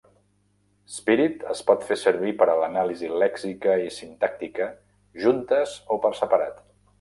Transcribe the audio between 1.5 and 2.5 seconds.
es pot fer servir per